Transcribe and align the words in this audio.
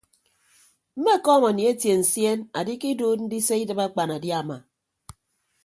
Mmekọọm 0.97 1.43
anietie 1.49 1.95
nsien 2.01 2.39
andikiduud 2.59 3.19
ndise 3.23 3.55
idịb 3.63 3.79
akpanadiama. 3.85 4.57